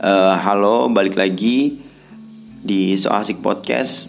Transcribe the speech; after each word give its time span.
Uh, 0.00 0.32
halo, 0.32 0.88
balik 0.88 1.12
lagi 1.12 1.76
di 2.64 2.96
So 2.96 3.12
Asik 3.12 3.44
Podcast. 3.44 4.08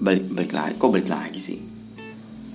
Balik 0.00 0.24
balik 0.32 0.56
lagi, 0.56 0.72
kok 0.80 0.88
balik 0.88 1.12
lagi 1.12 1.36
sih? 1.36 1.60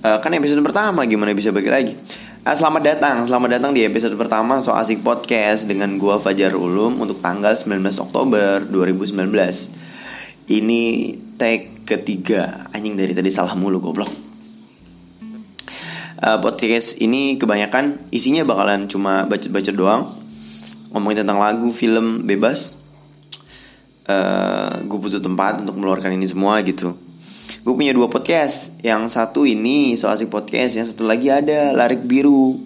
Uh, 0.02 0.18
kan 0.18 0.34
episode 0.34 0.58
pertama 0.66 1.06
gimana 1.06 1.38
bisa 1.38 1.54
balik 1.54 1.70
lagi? 1.70 1.94
Uh, 2.42 2.56
selamat 2.58 2.82
datang, 2.82 3.16
selamat 3.30 3.62
datang 3.62 3.78
di 3.78 3.86
episode 3.86 4.10
pertama 4.18 4.58
So 4.58 4.74
Asik 4.74 5.06
Podcast 5.06 5.70
dengan 5.70 6.02
gua 6.02 6.18
Fajar 6.18 6.58
Ulum 6.58 6.98
untuk 6.98 7.22
tanggal 7.22 7.54
19 7.54 7.78
Oktober 8.02 8.66
2019. 8.66 9.14
Ini 10.50 10.82
tag 11.38 11.86
ketiga 11.86 12.66
anjing 12.74 12.98
dari 12.98 13.14
tadi 13.14 13.30
salah 13.30 13.54
mulu 13.54 13.78
goblok. 13.78 14.10
Uh, 16.18 16.42
podcast 16.42 16.98
ini 16.98 17.38
kebanyakan 17.38 18.10
isinya 18.10 18.42
bakalan 18.42 18.90
cuma 18.90 19.30
baca-baca 19.30 19.70
doang 19.70 20.26
ngomongin 20.92 21.24
tentang 21.24 21.40
lagu, 21.40 21.68
film 21.72 22.24
bebas. 22.24 22.76
Uh, 24.08 24.12
eh, 24.12 24.72
gue 24.88 24.98
butuh 24.98 25.20
tempat 25.20 25.60
untuk 25.60 25.76
meluarkan 25.76 26.16
ini 26.16 26.24
semua 26.24 26.64
gitu. 26.64 26.96
Gue 27.60 27.74
punya 27.76 27.92
dua 27.92 28.08
podcast. 28.08 28.72
Yang 28.80 29.12
satu 29.12 29.44
ini 29.44 29.96
soal 30.00 30.16
asik 30.16 30.32
podcast, 30.32 30.80
yang 30.80 30.86
satu 30.88 31.04
lagi 31.04 31.28
ada 31.28 31.76
Larik 31.76 32.04
Biru. 32.08 32.56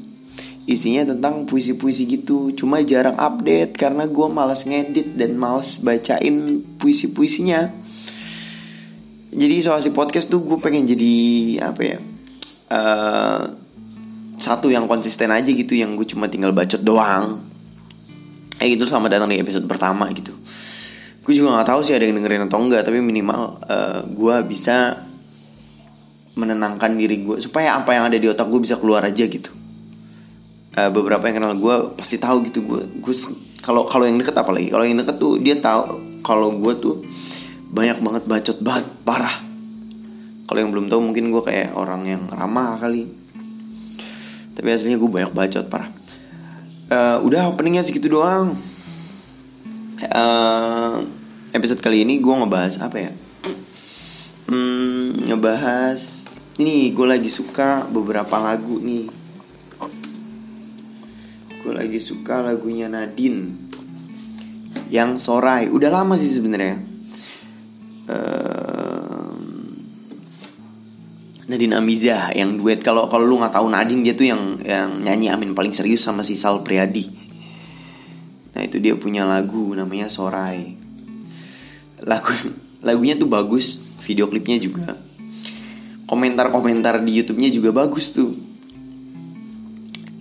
Isinya 0.62 1.11
tentang 1.11 1.43
puisi-puisi 1.51 2.07
gitu. 2.07 2.55
Cuma 2.55 2.79
jarang 2.87 3.19
update 3.19 3.75
karena 3.75 4.07
gue 4.07 4.27
malas 4.31 4.62
ngedit 4.62 5.19
dan 5.19 5.34
malas 5.34 5.83
bacain 5.83 6.62
puisi-puisinya. 6.79 7.75
Jadi 9.33 9.55
soal 9.59 9.83
asik 9.83 9.98
podcast 9.98 10.31
tuh 10.31 10.47
gue 10.47 10.62
pengen 10.62 10.87
jadi 10.87 11.15
apa 11.67 11.83
ya? 11.83 11.98
Uh, 12.73 13.43
satu 14.39 14.70
yang 14.70 14.87
konsisten 14.87 15.34
aja 15.34 15.51
gitu 15.51 15.75
yang 15.75 15.98
gue 15.98 16.07
cuma 16.07 16.31
tinggal 16.31 16.55
bacot 16.55 16.81
doang 16.81 17.52
eh 18.63 18.79
gitu 18.79 18.87
selamat 18.87 19.19
datang 19.19 19.35
di 19.35 19.43
episode 19.43 19.67
pertama 19.67 20.07
gitu. 20.15 20.31
Gue 21.27 21.35
juga 21.35 21.59
nggak 21.59 21.69
tahu 21.75 21.81
sih 21.83 21.99
ada 21.99 22.07
yang 22.07 22.23
dengerin 22.23 22.47
atau 22.47 22.63
enggak 22.63 22.87
tapi 22.87 23.03
minimal 23.03 23.59
uh, 23.67 23.75
eh, 23.75 24.01
gue 24.07 24.37
bisa 24.47 25.03
menenangkan 26.39 26.95
diri 26.95 27.27
gue 27.27 27.43
supaya 27.43 27.77
apa 27.77 27.93
yang 27.93 28.07
ada 28.07 28.17
di 28.17 28.31
otak 28.31 28.47
gue 28.47 28.63
bisa 28.63 28.79
keluar 28.79 29.03
aja 29.03 29.27
gitu. 29.27 29.51
Uh, 30.79 30.89
beberapa 30.95 31.27
yang 31.27 31.43
kenal 31.43 31.59
gue 31.59 31.75
pasti 31.99 32.23
tahu 32.23 32.47
gitu. 32.47 32.63
Gue 32.63 32.87
gue 32.87 33.15
kalau 33.67 33.91
kalau 33.91 34.07
yang 34.07 34.15
deket 34.23 34.39
apalagi 34.39 34.71
kalau 34.71 34.87
yang 34.87 35.03
deket 35.03 35.19
tuh 35.19 35.43
dia 35.43 35.59
tahu 35.59 36.23
kalau 36.23 36.55
gue 36.55 36.75
tuh 36.79 37.03
banyak 37.75 37.99
banget 37.99 38.23
bacot 38.31 38.59
banget 38.63 38.87
parah. 39.03 39.43
Kalau 40.47 40.59
yang 40.63 40.71
belum 40.71 40.87
tahu 40.87 41.03
mungkin 41.03 41.35
gue 41.35 41.43
kayak 41.43 41.75
orang 41.75 42.07
yang 42.07 42.23
ramah 42.31 42.79
kali. 42.79 43.11
Tapi 44.55 44.69
aslinya 44.71 45.03
gue 45.03 45.11
banyak 45.11 45.35
bacot 45.35 45.67
parah 45.67 46.02
uh, 46.93 47.17
udah 47.25 47.48
openingnya 47.48 47.83
segitu 47.83 48.12
doang. 48.12 48.53
Uh, 50.03 51.07
episode 51.55 51.81
kali 51.81 52.05
ini 52.05 52.21
gue 52.21 52.34
ngebahas 52.34 52.83
apa 52.84 52.97
ya? 53.01 53.12
Hmm, 54.51 55.17
ngebahas 55.25 56.29
ini 56.61 56.93
gue 56.93 57.07
lagi 57.09 57.33
suka 57.33 57.89
beberapa 57.89 58.37
lagu 58.37 58.77
nih. 58.77 59.09
Gue 61.62 61.73
lagi 61.73 62.03
suka 62.03 62.43
lagunya 62.45 62.91
Nadine 62.91 63.71
yang 64.93 65.17
Sorai. 65.17 65.71
Udah 65.73 65.89
lama 65.89 66.19
sih 66.21 66.29
sebenarnya. 66.29 66.77
Uh, 68.03 68.52
Nadine 71.53 71.77
Amiza 71.77 72.33
yang 72.33 72.56
duet 72.56 72.81
kalau 72.81 73.12
kalau 73.12 73.28
lu 73.28 73.36
nggak 73.36 73.53
tahu 73.53 73.69
Nadine 73.69 74.00
dia 74.00 74.17
tuh 74.17 74.25
yang 74.25 74.56
yang 74.64 75.05
nyanyi 75.05 75.28
Amin 75.28 75.53
paling 75.53 75.77
serius 75.77 76.00
sama 76.00 76.25
si 76.25 76.33
Sal 76.33 76.64
Priadi. 76.64 77.12
Nah 78.56 78.64
itu 78.64 78.81
dia 78.81 78.97
punya 78.97 79.28
lagu 79.28 79.77
namanya 79.77 80.09
Sorai. 80.09 80.81
Lagu 82.00 82.32
lagunya 82.81 83.21
tuh 83.21 83.28
bagus, 83.28 83.84
video 84.00 84.32
klipnya 84.32 84.56
juga. 84.56 84.97
Komentar-komentar 86.09 87.04
di 87.04 87.21
YouTube-nya 87.21 87.53
juga 87.53 87.84
bagus 87.84 88.16
tuh. 88.16 88.32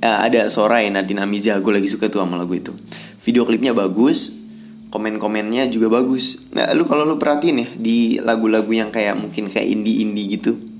Ya, 0.03 0.27
ada 0.27 0.51
Sorai 0.51 0.91
Nadine 0.91 1.23
Amiza, 1.23 1.55
gue 1.63 1.71
lagi 1.71 1.87
suka 1.87 2.11
tuh 2.11 2.19
sama 2.19 2.35
lagu 2.35 2.59
itu. 2.59 2.75
Video 3.23 3.47
klipnya 3.47 3.71
bagus, 3.71 4.35
komen-komennya 4.91 5.71
juga 5.71 5.91
bagus. 5.91 6.51
Nah, 6.55 6.71
lu 6.75 6.87
kalau 6.87 7.07
lu 7.07 7.15
perhatiin 7.15 7.57
ya 7.59 7.67
di 7.75 7.97
lagu-lagu 8.19 8.71
yang 8.71 8.91
kayak 8.91 9.19
mungkin 9.19 9.51
kayak 9.51 9.67
indie-indie 9.67 10.39
gitu, 10.39 10.70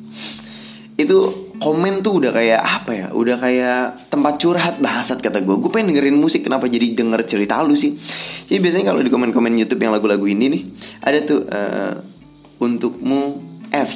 itu 1.02 1.18
komen 1.62 2.02
tuh 2.02 2.22
udah 2.22 2.32
kayak 2.34 2.62
apa 2.62 2.92
ya 2.94 3.08
udah 3.14 3.38
kayak 3.38 4.10
tempat 4.10 4.34
curhat 4.42 4.76
bahasat 4.82 5.22
kata 5.22 5.46
gue 5.46 5.56
gue 5.62 5.70
pengen 5.70 5.94
dengerin 5.94 6.18
musik 6.18 6.46
kenapa 6.46 6.66
jadi 6.66 6.94
denger 6.98 7.22
cerita 7.26 7.62
lu 7.62 7.78
sih? 7.78 7.94
Jadi 8.50 8.58
biasanya 8.58 8.94
kalau 8.94 9.02
di 9.06 9.10
komen-komen 9.14 9.54
YouTube 9.58 9.82
yang 9.82 9.94
lagu-lagu 9.94 10.26
ini 10.26 10.46
nih 10.50 10.64
ada 11.06 11.18
tuh 11.22 11.46
uh, 11.46 11.94
untukmu 12.62 13.22
F. 13.70 13.92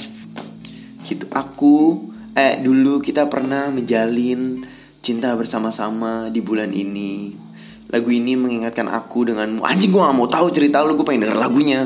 Gitu 1.06 1.25
aku 1.34 2.06
eh 2.38 2.62
dulu 2.62 3.02
kita 3.02 3.25
pernah 3.30 3.74
menjalin 3.74 4.62
cinta 5.02 5.34
bersama-sama 5.34 6.30
di 6.30 6.42
bulan 6.42 6.70
ini. 6.70 7.34
Lagu 7.90 8.09
ini 8.09 8.34
mengingatkan 8.34 8.90
aku 8.90 9.30
denganmu. 9.30 9.62
Anjing 9.62 9.94
gue 9.94 10.02
gak 10.02 10.18
mau 10.18 10.25
tahu 10.25 10.50
cerita 10.50 10.81
lu 10.81 10.98
gue 10.98 11.06
pengen 11.06 11.30
denger 11.30 11.38
lagunya 11.38 11.86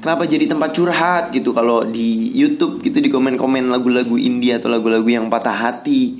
kenapa 0.00 0.24
jadi 0.24 0.48
tempat 0.48 0.72
curhat 0.72 1.24
gitu? 1.30 1.52
Kalau 1.52 1.84
di 1.84 2.32
YouTube 2.34 2.80
gitu 2.80 2.98
di 2.98 3.12
komen-komen 3.12 3.68
lagu-lagu 3.68 4.16
India 4.16 4.58
atau 4.58 4.72
lagu-lagu 4.72 5.06
yang 5.06 5.28
patah 5.28 5.54
hati 5.54 6.18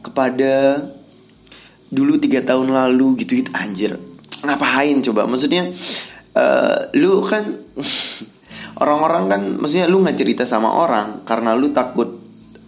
kepada 0.00 0.86
dulu 1.90 2.16
tiga 2.22 2.40
tahun 2.46 2.70
lalu 2.70 3.26
gitu 3.26 3.42
gitu. 3.42 3.50
Anjir 3.52 3.98
ngapain 4.46 4.96
coba? 5.04 5.26
Maksudnya 5.28 5.68
uh, 6.38 6.78
lu 6.96 7.20
kan 7.26 7.44
orang-orang 8.82 9.24
kan 9.28 9.42
maksudnya 9.60 9.90
lu 9.90 10.00
nggak 10.00 10.16
cerita 10.16 10.42
sama 10.48 10.72
orang 10.72 11.26
karena 11.26 11.52
lu 11.58 11.74
takut 11.74 12.08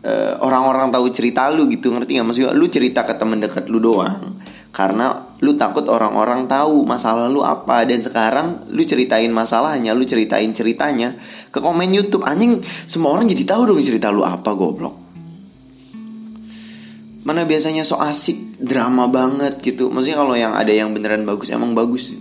uh, 0.04 0.34
orang-orang 0.42 0.92
tahu 0.92 1.08
cerita 1.14 1.48
lu 1.48 1.70
gitu. 1.70 1.94
Ngerti 1.94 2.19
nggak? 2.19 2.26
Maksudnya 2.26 2.52
lu 2.52 2.66
cerita 2.69 3.06
ke 3.08 3.14
temen 3.16 3.41
dekat 3.41 3.70
lu 3.72 3.81
doang 3.81 4.42
karena 4.75 5.31
lu 5.42 5.58
takut 5.58 5.82
orang-orang 5.91 6.47
tahu 6.47 6.86
masalah 6.86 7.26
lu 7.26 7.42
apa. 7.42 7.82
Dan 7.82 8.00
sekarang 8.00 8.70
lu 8.70 8.86
ceritain 8.86 9.28
masalahnya 9.34 9.91
lu 9.92 10.06
ceritain 10.06 10.48
ceritanya 10.54 11.19
ke 11.50 11.58
komen 11.58 11.91
YouTube. 11.91 12.22
Anjing 12.22 12.62
semua 12.86 13.19
orang 13.19 13.26
jadi 13.26 13.42
tahu 13.42 13.75
dong 13.75 13.82
cerita 13.82 14.14
lu 14.14 14.22
apa 14.22 14.54
goblok. 14.54 14.94
Mana 17.22 17.47
biasanya 17.47 17.82
so 17.86 17.98
asik 17.98 18.58
drama 18.62 19.10
banget 19.10 19.58
gitu. 19.62 19.91
Maksudnya 19.91 20.19
kalau 20.22 20.34
yang 20.38 20.54
ada 20.54 20.70
yang 20.70 20.94
beneran 20.94 21.26
bagus 21.26 21.50
emang 21.50 21.75
bagus. 21.75 22.14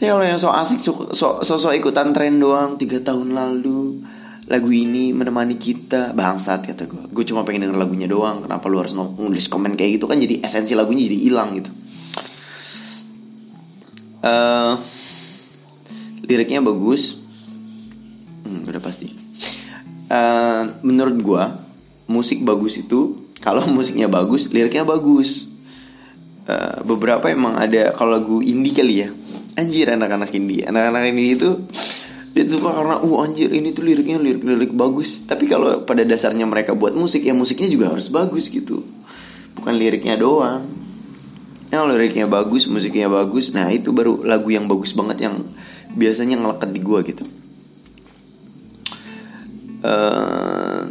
Saya 0.00 0.16
kalau 0.16 0.24
yang 0.24 0.40
so 0.40 0.48
asik 0.48 0.80
so, 0.80 1.12
so, 1.12 1.44
so, 1.44 1.60
so 1.60 1.68
ikutan 1.72 2.16
tren 2.16 2.40
doang 2.40 2.80
tiga 2.80 3.00
tahun 3.00 3.32
lalu 3.36 4.04
lagu 4.48 4.72
ini 4.72 5.12
menemani 5.12 5.60
kita. 5.60 6.16
Bangsat 6.16 6.64
kata 6.64 6.88
gue 6.88 7.12
gue 7.12 7.24
cuma 7.28 7.44
pengen 7.44 7.68
denger 7.68 7.76
lagunya 7.76 8.08
doang. 8.08 8.40
Kenapa 8.40 8.72
lu 8.72 8.80
harus 8.80 8.96
nulis 8.96 9.48
komen 9.52 9.76
kayak 9.76 10.00
gitu? 10.00 10.08
Kan 10.08 10.16
jadi 10.16 10.40
esensi 10.40 10.72
lagunya 10.72 11.08
jadi 11.08 11.18
hilang 11.28 11.52
gitu 11.60 11.72
uh, 14.22 14.78
liriknya 16.24 16.60
bagus. 16.62 17.22
Hmm, 18.44 18.64
udah 18.64 18.82
pasti. 18.82 19.12
Uh, 20.08 20.80
menurut 20.80 21.16
gue 21.20 21.44
musik 22.08 22.40
bagus 22.40 22.80
itu 22.80 23.12
kalau 23.44 23.68
musiknya 23.76 24.08
bagus 24.08 24.48
liriknya 24.50 24.84
bagus. 24.86 25.46
Uh, 26.48 26.80
beberapa 26.80 27.28
emang 27.28 27.60
ada 27.60 27.92
kalau 27.92 28.16
lagu 28.16 28.36
indie 28.40 28.72
kali 28.72 29.04
ya. 29.04 29.08
Anjir 29.58 29.92
anak-anak 29.92 30.32
indie. 30.32 30.64
Anak-anak 30.64 31.02
indie 31.12 31.36
itu 31.36 31.50
dia 32.32 32.44
suka 32.46 32.70
karena 32.70 33.02
uh 33.02 33.16
anjir 33.24 33.50
ini 33.50 33.74
tuh 33.74 33.84
liriknya 33.84 34.16
lirik-lirik 34.16 34.72
bagus. 34.72 35.26
Tapi 35.28 35.44
kalau 35.50 35.84
pada 35.84 36.06
dasarnya 36.06 36.46
mereka 36.48 36.72
buat 36.72 36.96
musik 36.96 37.26
ya 37.26 37.36
musiknya 37.36 37.68
juga 37.68 37.92
harus 37.92 38.08
bagus 38.08 38.48
gitu. 38.48 38.80
Bukan 39.58 39.74
liriknya 39.74 40.16
doang 40.16 40.87
yang 41.68 41.84
liriknya 41.84 42.24
bagus 42.24 42.64
musiknya 42.64 43.12
bagus. 43.12 43.52
Nah 43.52 43.68
itu 43.68 43.92
baru 43.92 44.24
lagu 44.24 44.48
yang 44.48 44.64
bagus 44.64 44.96
banget 44.96 45.28
yang 45.28 45.44
biasanya 45.92 46.40
ngelekat 46.40 46.70
di 46.72 46.80
gua 46.80 47.00
gitu. 47.04 47.24
Uh, 49.78 50.90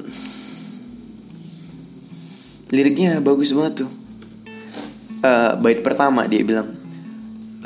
liriknya 2.72 3.20
bagus 3.20 3.52
banget 3.52 3.86
tuh. 3.86 3.92
Uh, 5.18 5.58
bait 5.58 5.82
pertama 5.82 6.30
dia 6.30 6.46
bilang 6.46 6.78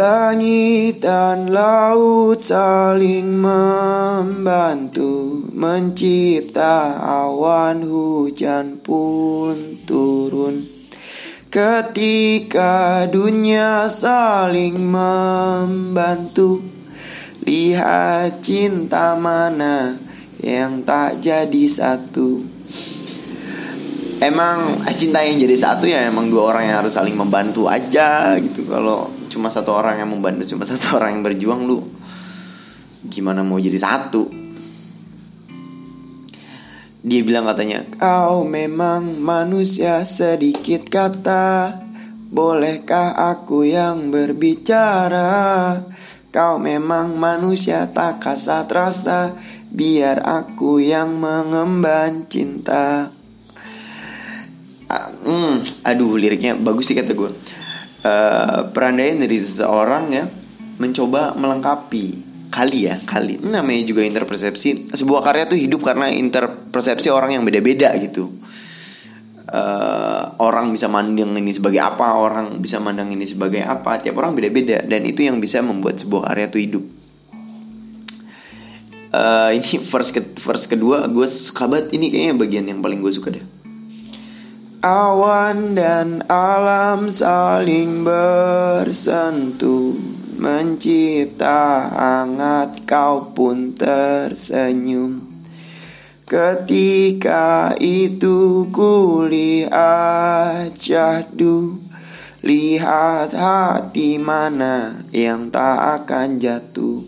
Langit 0.02 1.04
dan 1.04 1.52
laut 1.52 2.40
saling 2.42 3.38
membantu 3.44 5.12
Mencipta 5.52 6.96
awan 6.96 7.84
hujan 7.84 8.80
pun 8.80 9.84
turun 9.84 10.70
Ketika 11.51 13.03
dunia 13.12 13.92
saling 13.92 14.80
membantu 14.80 16.63
Lihat 17.42 18.39
cinta 18.45 19.18
mana 19.18 19.98
yang 20.39 20.86
tak 20.88 21.19
jadi 21.19 21.65
satu. 21.68 22.45
Emang 24.21 24.86
eh, 24.86 24.95
cinta 24.95 25.25
yang 25.25 25.42
jadi 25.42 25.57
satu 25.57 25.89
ya 25.89 26.06
emang 26.06 26.30
dua 26.30 26.56
orang 26.56 26.69
yang 26.69 26.77
harus 26.86 26.94
saling 26.94 27.18
membantu 27.18 27.65
aja 27.65 28.38
gitu. 28.39 28.69
Kalau 28.69 29.09
cuma 29.27 29.50
satu 29.50 29.74
orang 29.74 30.00
yang 30.00 30.07
membantu 30.13 30.56
cuma 30.56 30.63
satu 30.63 30.95
orang 31.01 31.19
yang 31.19 31.24
berjuang 31.25 31.65
lu 31.65 31.83
gimana 33.01 33.42
mau 33.42 33.57
jadi 33.57 33.80
satu 33.81 34.41
dia 37.01 37.25
bilang 37.25 37.50
katanya 37.50 37.81
kau 37.98 38.45
memang 38.45 39.18
manusia 39.18 40.06
sedikit 40.06 40.86
kata. 40.86 41.81
Bolehkah 42.31 43.18
aku 43.36 43.68
yang 43.68 44.07
berbicara? 44.07 45.83
Kau 46.31 46.56
memang 46.62 47.19
manusia 47.19 47.92
tak 47.92 48.24
kasat 48.24 48.71
rasa. 48.71 49.36
Biar 49.68 50.24
aku 50.24 50.80
yang 50.80 51.19
mengemban 51.19 52.30
cinta. 52.31 53.12
Hmm, 55.21 55.63
aduh 55.88 56.19
liriknya 56.19 56.59
bagus 56.59 56.92
sih 56.92 56.97
kata 56.97 57.15
gue 57.15 57.31
uh, 58.04 58.59
perandaian 58.75 59.15
dari 59.15 59.39
seseorang 59.39 60.06
ya 60.12 60.25
mencoba 60.81 61.31
melengkapi 61.38 62.31
kali 62.51 62.92
ya 62.92 63.00
kali. 63.01 63.39
Namanya 63.39 63.88
juga 63.88 64.03
interpersepsi. 64.03 64.92
Sebuah 64.92 65.24
karya 65.24 65.48
tuh 65.48 65.56
hidup 65.57 65.81
karena 65.88 66.12
interpersepsi 66.12 67.07
orang 67.07 67.39
yang 67.39 67.48
beda-beda 67.48 67.95
gitu. 67.98 68.27
Uh, 69.51 70.31
orang 70.39 70.71
bisa 70.71 70.88
mandang 70.88 71.36
ini 71.36 71.51
sebagai 71.51 71.83
apa 71.83 72.15
orang 72.15 72.63
bisa 72.63 72.80
mandang 72.83 73.09
ini 73.15 73.24
sebagai 73.24 73.63
apa. 73.63 74.03
Tiap 74.03 74.15
orang 74.19 74.36
beda-beda 74.36 74.83
dan 74.83 75.07
itu 75.07 75.24
yang 75.24 75.39
bisa 75.39 75.63
membuat 75.63 75.98
sebuah 76.03 76.27
karya 76.31 76.51
tuh 76.51 76.62
hidup. 76.62 76.83
Uh, 79.12 79.51
ini 79.51 79.83
verse 79.83 80.15
ke 80.15 80.24
verse 80.39 80.68
kedua 80.68 81.07
gue 81.07 81.27
suka 81.27 81.68
banget. 81.71 81.95
Ini 81.95 82.06
kayaknya 82.12 82.36
bagian 82.36 82.68
yang 82.68 82.80
paling 82.83 83.00
gue 83.00 83.12
suka 83.15 83.31
deh. 83.31 83.44
Awan 84.81 85.77
dan 85.77 86.25
alam 86.25 87.12
saling 87.12 88.01
bersentuh 88.01 89.94
Mencipta 90.42 91.86
hangat 91.94 92.82
kau 92.90 93.30
pun 93.38 93.78
tersenyum. 93.78 95.22
Ketika 96.26 97.78
itu 97.78 98.66
kulihat 98.74 99.70
jadu 100.74 101.92
Lihat 102.42 103.38
hati 103.38 104.18
mana 104.18 105.06
yang 105.14 105.54
tak 105.54 106.02
akan 106.02 106.42
jatuh. 106.42 107.06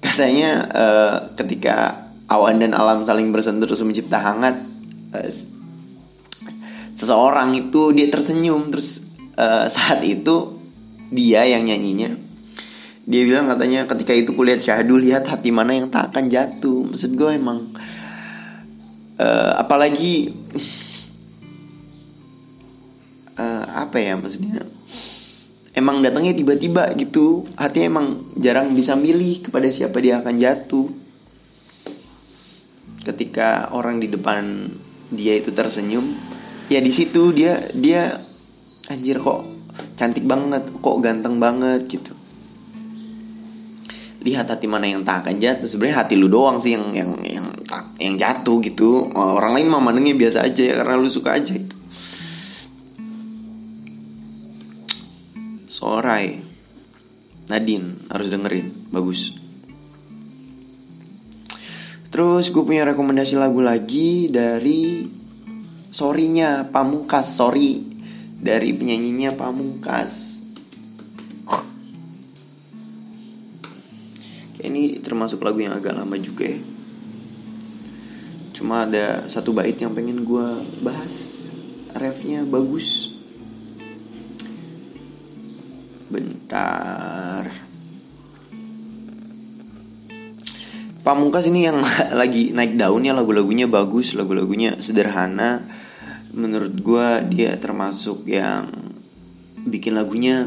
Katanya 0.00 0.64
uh, 0.72 1.16
ketika 1.36 2.08
awan 2.24 2.56
dan 2.56 2.72
alam 2.72 3.04
saling 3.04 3.28
bersentuh 3.28 3.68
terus 3.68 3.84
mencipta 3.84 4.16
hangat 4.16 4.64
uh, 5.12 5.28
seseorang 6.96 7.52
itu 7.52 7.92
dia 7.92 8.08
tersenyum. 8.08 8.72
Terus 8.72 9.12
uh, 9.36 9.68
saat 9.68 10.00
itu 10.08 10.56
dia 11.10 11.42
yang 11.44 11.66
nyanyinya. 11.66 12.16
Dia 13.10 13.22
bilang 13.26 13.50
katanya 13.50 13.90
ketika 13.90 14.14
itu 14.14 14.30
kulihat 14.32 14.62
syahdu 14.62 14.94
lihat 14.94 15.26
hati 15.26 15.50
mana 15.50 15.74
yang 15.74 15.90
tak 15.90 16.14
akan 16.14 16.30
jatuh. 16.30 16.86
Maksud 16.94 17.12
gue 17.18 17.30
emang 17.34 17.74
uh, 19.18 19.52
apalagi 19.58 20.30
uh, 23.34 23.64
apa 23.84 23.96
ya 23.98 24.14
maksudnya? 24.14 24.62
Emang 25.74 26.02
datangnya 26.02 26.34
tiba-tiba 26.34 26.94
gitu. 26.94 27.50
Hati 27.58 27.86
emang 27.86 28.30
jarang 28.38 28.74
bisa 28.74 28.94
milih 28.94 29.50
kepada 29.50 29.66
siapa 29.70 29.98
dia 29.98 30.22
akan 30.22 30.34
jatuh. 30.38 30.86
Ketika 33.02 33.74
orang 33.74 33.98
di 33.98 34.06
depan 34.06 34.70
dia 35.10 35.34
itu 35.34 35.50
tersenyum 35.50 36.14
ya 36.70 36.78
di 36.78 36.92
situ 36.94 37.34
dia 37.34 37.66
dia 37.74 38.22
anjir 38.86 39.18
kok 39.18 39.42
cantik 40.00 40.24
banget 40.24 40.64
kok 40.80 40.96
ganteng 41.04 41.36
banget 41.36 41.84
gitu. 41.84 42.16
Lihat 44.24 44.48
hati 44.48 44.64
mana 44.64 44.88
yang 44.88 45.04
tak 45.04 45.28
akan 45.28 45.36
jatuh. 45.36 45.68
Sebenarnya 45.68 45.96
hati 46.00 46.16
lu 46.16 46.32
doang 46.32 46.56
sih 46.56 46.72
yang 46.72 46.96
yang 46.96 47.10
yang 47.20 47.46
yang 48.00 48.14
jatuh 48.16 48.64
gitu. 48.64 49.12
Orang 49.12 49.60
lain 49.60 49.68
mah 49.68 49.84
mandangnya 49.84 50.16
biasa 50.16 50.48
aja 50.48 50.72
ya 50.72 50.74
karena 50.80 50.96
lu 50.96 51.12
suka 51.12 51.36
aja 51.36 51.52
itu 51.52 51.76
Sorai. 55.68 56.40
Nadine 57.52 58.08
harus 58.08 58.32
dengerin. 58.32 58.88
Bagus. 58.88 59.36
Terus 62.10 62.48
gue 62.50 62.62
punya 62.64 62.88
rekomendasi 62.88 63.38
lagu 63.38 63.62
lagi 63.62 64.26
dari 64.32 65.06
sorrynya 65.92 66.66
Pamungkas 66.66 67.38
sorry 67.38 67.89
dari 68.40 68.72
penyanyinya 68.72 69.36
Pamungkas. 69.36 70.40
Kayak 74.56 74.66
ini 74.72 74.82
termasuk 75.04 75.44
lagu 75.44 75.60
yang 75.60 75.76
agak 75.76 75.92
lama 75.92 76.16
juga 76.16 76.48
ya. 76.48 76.60
Cuma 78.56 78.84
ada 78.88 79.24
satu 79.28 79.56
bait 79.56 79.76
yang 79.76 79.92
pengen 79.92 80.24
gue 80.24 80.48
bahas. 80.80 81.48
Refnya 81.96 82.44
bagus. 82.44 83.16
Bentar. 86.08 87.48
Pamungkas 91.00 91.48
ini 91.48 91.64
yang 91.64 91.80
lagi 92.20 92.52
naik 92.52 92.76
daunnya 92.76 93.16
lagu-lagunya 93.16 93.64
bagus, 93.64 94.12
lagu-lagunya 94.12 94.76
sederhana. 94.84 95.64
Menurut 96.30 96.74
gue 96.78 97.08
dia 97.34 97.58
termasuk 97.58 98.22
yang 98.26 98.70
bikin 99.66 99.98
lagunya 99.98 100.46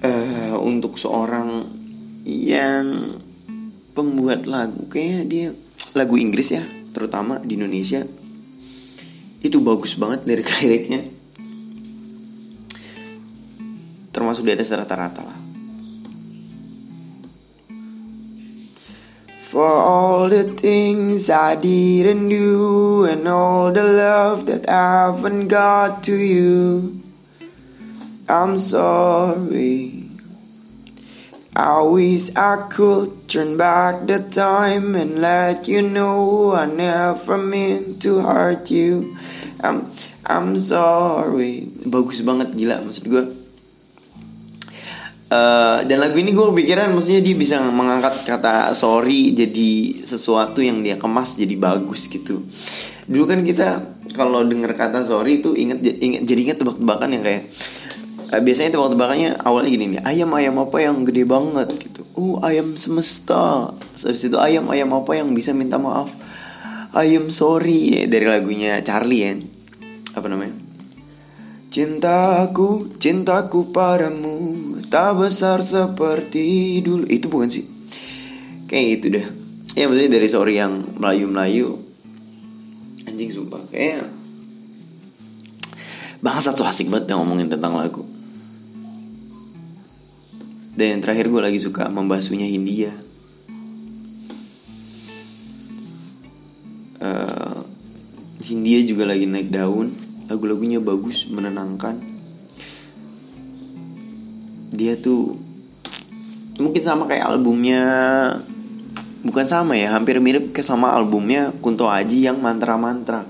uh, 0.00 0.56
untuk 0.62 0.94
seorang 0.94 1.66
yang 2.24 3.10
pembuat 3.92 4.46
lagu. 4.46 4.86
Kayaknya 4.86 5.20
dia 5.26 5.46
lagu 5.98 6.14
Inggris 6.14 6.54
ya 6.54 6.64
terutama 6.94 7.42
di 7.42 7.58
Indonesia. 7.58 8.06
Itu 9.42 9.58
bagus 9.58 9.98
banget 9.98 10.22
lirik-liriknya. 10.24 11.10
Termasuk 14.14 14.46
di 14.46 14.52
atas 14.54 14.70
rata-rata 14.70 15.22
lah 15.26 15.49
For 19.50 19.66
all 19.66 20.28
the 20.30 20.44
things 20.44 21.28
I 21.28 21.56
didn't 21.56 22.28
do 22.28 23.02
and 23.02 23.26
all 23.26 23.72
the 23.72 23.82
love 23.82 24.46
that 24.46 24.68
I 24.70 25.10
haven't 25.10 25.48
got 25.48 26.04
to 26.04 26.14
you. 26.14 27.02
I'm 28.28 28.56
sorry. 28.56 30.06
I 31.56 31.82
wish 31.82 32.30
I 32.36 32.70
could 32.70 33.26
turn 33.26 33.56
back 33.56 34.06
the 34.06 34.22
time 34.30 34.94
and 34.94 35.18
let 35.18 35.66
you 35.66 35.82
know 35.82 36.52
I 36.54 36.66
never 36.70 37.36
meant 37.36 38.06
to 38.06 38.22
hurt 38.22 38.70
you. 38.70 39.18
I'm 39.58 39.90
I'm 40.22 40.54
sorry. 40.62 41.66
Bagus 41.90 42.22
banget 42.22 42.54
gila 42.54 42.86
maksud 42.86 43.02
gue 43.02 43.39
Uh, 45.30 45.86
dan 45.86 46.02
lagu 46.02 46.18
ini 46.18 46.34
gue 46.34 46.42
kepikiran 46.42 46.90
maksudnya 46.90 47.22
dia 47.22 47.38
bisa 47.38 47.62
mengangkat 47.62 48.26
kata 48.26 48.74
sorry 48.74 49.30
jadi 49.30 50.02
sesuatu 50.02 50.58
yang 50.58 50.82
dia 50.82 50.98
kemas 50.98 51.38
jadi 51.38 51.54
bagus 51.54 52.10
gitu. 52.10 52.42
Dulu 53.06 53.30
kan 53.30 53.46
kita 53.46 53.78
kalau 54.10 54.42
dengar 54.42 54.74
kata 54.74 55.06
sorry 55.06 55.38
itu 55.38 55.54
inget, 55.54 55.86
inget 56.02 56.26
jadi 56.26 56.40
inget 56.50 56.58
tebak-tebakan 56.58 57.14
yang 57.14 57.22
kayak 57.22 57.46
uh, 58.34 58.42
biasanya 58.42 58.74
tebak-tebakannya 58.74 59.30
awalnya 59.46 59.70
gini 59.70 59.84
nih 59.94 60.00
ayam 60.02 60.34
ayam 60.34 60.58
apa 60.58 60.76
yang 60.82 61.06
gede 61.06 61.22
banget? 61.22 61.68
gitu. 61.78 62.02
Uh 62.18 62.42
ayam 62.42 62.74
semesta. 62.74 63.70
Habis 64.02 64.26
itu 64.26 64.34
ayam 64.34 64.66
ayam 64.66 64.90
apa 64.98 65.14
yang 65.14 65.30
bisa 65.30 65.54
minta 65.54 65.78
maaf? 65.78 66.10
Ayam 66.90 67.30
sorry. 67.30 68.02
Dari 68.10 68.26
lagunya 68.26 68.82
Charlie 68.82 69.22
ya. 69.22 69.38
Apa 70.18 70.26
namanya 70.26 70.69
Cintaku, 71.70 72.90
cintaku 72.98 73.70
padamu 73.70 74.74
Tak 74.90 75.22
besar 75.22 75.62
seperti 75.62 76.82
dulu. 76.82 77.06
Itu 77.06 77.30
bukan 77.30 77.46
sih? 77.46 77.62
Kayak 78.66 78.86
gitu 78.98 79.06
deh. 79.14 79.26
Ya 79.78 79.86
maksudnya 79.86 80.18
dari 80.18 80.26
sorry 80.26 80.58
yang 80.58 80.98
Melayu-Melayu. 80.98 81.78
Anjing 83.06 83.30
sumpah. 83.30 83.62
Kayak 83.70 84.10
Bangsat 86.20 86.58
tuh 86.58 86.66
asik 86.66 86.90
banget 86.90 87.14
ngomongin 87.14 87.46
tentang 87.46 87.78
lagu. 87.78 88.02
Dan 90.74 90.98
yang 90.98 91.00
terakhir 91.06 91.30
gue 91.30 91.38
lagi 91.38 91.62
suka 91.62 91.86
membasuhnya 91.86 92.50
Hindia. 92.50 92.90
Uh, 96.98 97.62
Hindia 98.42 98.82
juga 98.82 99.06
lagi 99.06 99.24
naik 99.24 99.54
daun 99.54 100.09
lagu-lagunya 100.30 100.78
bagus 100.78 101.26
menenangkan. 101.26 101.98
Dia 104.70 104.94
tuh 104.94 105.34
mungkin 106.62 106.82
sama 106.86 107.10
kayak 107.10 107.26
albumnya 107.34 107.82
bukan 109.26 109.46
sama 109.50 109.74
ya 109.74 109.90
hampir 109.90 110.22
mirip 110.22 110.54
ke 110.54 110.62
sama 110.62 110.94
albumnya 110.94 111.50
Kunto 111.58 111.90
Aji 111.90 112.30
yang 112.30 112.38
mantra-mantra. 112.38 113.26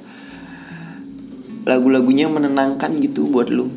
Lagu-lagunya 1.64 2.28
menenangkan 2.28 2.92
gitu 3.00 3.32
buat 3.32 3.48
lu. 3.48 3.72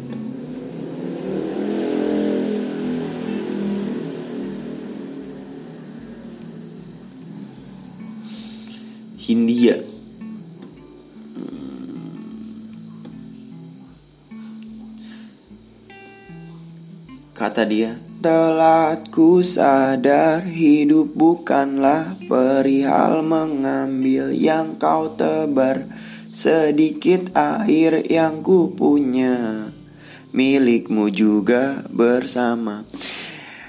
Hindia. 9.15 9.92
Kata 17.43 17.67
dia, 17.67 17.99
telat 18.23 19.11
ku 19.11 19.43
sadar 19.43 20.47
hidup 20.47 21.11
bukanlah 21.11 22.15
perihal 22.23 23.19
mengambil 23.19 24.31
yang 24.31 24.79
kau 24.79 25.11
tebar. 25.11 25.83
Sedikit 26.31 27.35
air 27.35 27.99
yang 28.07 28.47
ku 28.47 28.71
punya 28.71 29.67
milikmu 30.31 31.11
juga 31.11 31.83
bersama. 31.91 32.87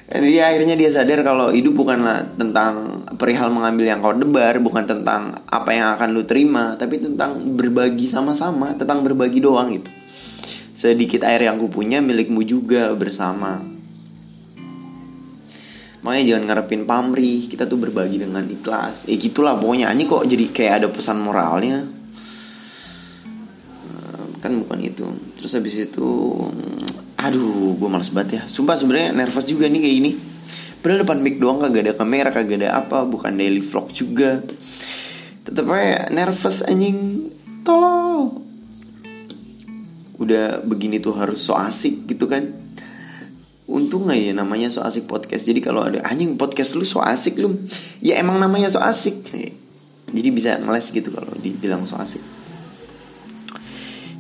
Jadi 0.07 0.39
akhirnya 0.39 0.79
dia 0.79 0.95
sadar 0.95 1.27
kalau 1.27 1.51
hidup 1.51 1.75
bukanlah 1.75 2.31
tentang 2.39 3.03
perihal 3.19 3.51
mengambil 3.51 3.91
yang 3.91 3.99
kau 3.99 4.15
debar 4.15 4.55
Bukan 4.63 4.85
tentang 4.87 5.43
apa 5.49 5.71
yang 5.73 5.97
akan 5.97 6.13
lu 6.13 6.29
terima 6.29 6.77
Tapi 6.77 7.01
tentang 7.01 7.57
berbagi 7.57 8.05
sama-sama 8.05 8.77
Tentang 8.77 9.01
berbagi 9.01 9.41
doang 9.41 9.73
gitu 9.73 9.89
Sedikit 10.75 11.23
air 11.23 11.47
yang 11.47 11.63
ku 11.63 11.71
punya 11.71 12.03
milikmu 12.03 12.43
juga 12.43 12.91
bersama. 12.99 13.63
Makanya 16.05 16.37
jangan 16.37 16.45
ngarepin 16.53 16.85
pamrih 16.85 17.49
Kita 17.49 17.65
tuh 17.65 17.81
berbagi 17.81 18.21
dengan 18.21 18.45
ikhlas. 18.45 19.07
Eh 19.07 19.17
gitulah 19.17 19.55
pokoknya. 19.55 19.95
Ini 19.95 20.05
kok 20.05 20.27
jadi 20.27 20.45
kayak 20.51 20.75
ada 20.83 20.89
pesan 20.91 21.23
moralnya? 21.23 21.87
Eh, 23.87 24.27
Kan 24.43 24.59
bukan 24.67 24.83
itu. 24.83 25.07
Terus 25.39 25.55
habis 25.55 25.79
itu 25.79 26.11
Aduh 27.23 27.79
gue 27.79 27.89
males 27.89 28.11
banget 28.11 28.43
ya. 28.43 28.51
Sumpah 28.51 28.75
sebenarnya 28.75 29.15
nervous 29.15 29.47
juga 29.47 29.71
nih 29.71 29.81
kayak 29.81 29.97
gini. 30.03 30.13
Padahal 30.83 31.07
depan 31.07 31.19
mic 31.23 31.41
doang 31.41 31.65
kagak 31.65 31.89
ada 31.89 31.95
kamera 31.97 32.29
Kagak 32.29 32.61
ada 32.61 32.77
apa 32.77 33.09
Bukan 33.09 33.41
daily 33.41 33.65
vlog 33.65 33.89
juga. 33.95 34.45
Tetep 35.47 35.65
aja 35.71 36.11
nervous 36.11 36.67
anjing. 36.67 37.31
Tolong 37.65 38.44
udah 40.19 40.63
begini 40.63 41.03
tuh 41.03 41.15
harus 41.17 41.43
so 41.43 41.59
asik 41.59 42.07
gitu 42.07 42.31
kan. 42.31 42.55
Untung 43.65 44.13
gak 44.13 44.21
ya 44.21 44.37
namanya 44.37 44.69
so 44.69 44.85
asik 44.85 45.09
podcast. 45.09 45.49
Jadi 45.49 45.65
kalau 45.65 45.89
ada 45.89 46.05
anjing 46.05 46.37
podcast 46.37 46.77
lu 46.77 46.85
so 46.85 47.01
asik 47.01 47.41
lu 47.41 47.57
ya 48.05 48.21
emang 48.21 48.39
namanya 48.39 48.69
so 48.71 48.79
asik. 48.79 49.25
Jadi 50.15 50.29
bisa 50.31 50.61
ngeles 50.61 50.93
gitu 50.95 51.11
kalau 51.11 51.33
dibilang 51.41 51.83
so 51.89 51.99
asik. 51.99 52.23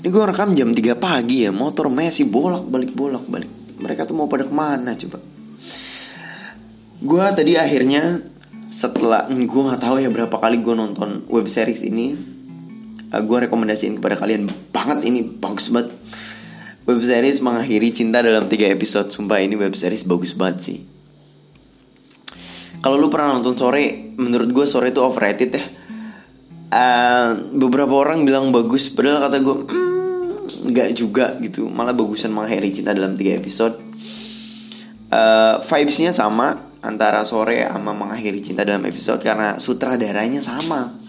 Ini 0.04 0.12
gue 0.12 0.24
rekam 0.24 0.52
jam 0.52 0.68
3 0.68 1.00
pagi 1.00 1.48
ya 1.48 1.50
motor 1.52 1.88
masih 1.88 2.28
bolak 2.28 2.64
balik 2.68 2.92
bolak 2.92 3.24
balik. 3.24 3.48
Mereka 3.80 4.08
tuh 4.08 4.16
mau 4.16 4.28
pada 4.28 4.44
ke 4.44 4.52
mana 4.52 4.96
coba? 4.96 5.18
Gue 7.04 7.24
tadi 7.36 7.56
akhirnya 7.56 8.20
setelah 8.68 9.28
gue 9.28 9.62
nggak 9.64 9.80
tahu 9.80 10.00
ya 10.02 10.08
berapa 10.08 10.34
kali 10.34 10.64
gue 10.64 10.74
nonton 10.74 11.28
web 11.30 11.46
series 11.46 11.84
ini 11.84 12.33
uh, 13.14 13.22
gue 13.22 13.38
rekomendasiin 13.46 14.02
kepada 14.02 14.18
kalian 14.18 14.50
banget 14.74 15.06
ini 15.06 15.22
bagus 15.22 15.70
banget. 15.70 15.94
Web 16.84 17.00
series 17.00 17.40
mengakhiri 17.40 17.94
cinta 17.94 18.20
dalam 18.20 18.44
tiga 18.50 18.68
episode. 18.68 19.08
Sumpah 19.08 19.40
ini 19.40 19.56
web 19.56 19.72
series 19.72 20.04
bagus 20.04 20.36
banget 20.36 20.58
sih. 20.60 20.78
Kalau 22.84 23.00
lu 23.00 23.08
pernah 23.08 23.40
nonton 23.40 23.56
sore 23.56 24.12
menurut 24.20 24.52
gue 24.52 24.66
sore 24.68 24.92
itu 24.92 25.00
overrated 25.00 25.50
ya. 25.56 25.64
Uh, 26.74 27.54
beberapa 27.54 27.94
orang 27.94 28.26
bilang 28.26 28.50
bagus 28.50 28.90
padahal 28.90 29.30
kata 29.30 29.36
gue 29.40 29.56
mm, 29.64 30.30
nggak 30.74 30.88
juga 30.92 31.40
gitu. 31.40 31.70
Malah 31.72 31.96
bagusan 31.96 32.34
mengakhiri 32.34 32.68
cinta 32.68 32.92
dalam 32.92 33.16
tiga 33.16 33.40
episode. 33.40 33.80
Uh, 35.08 35.62
vibesnya 35.64 36.12
sama 36.12 36.74
antara 36.84 37.24
sore 37.24 37.64
sama 37.64 37.96
mengakhiri 37.96 38.44
cinta 38.44 38.66
dalam 38.66 38.84
episode 38.84 39.24
karena 39.24 39.56
sutradaranya 39.56 40.44
sama 40.44 41.03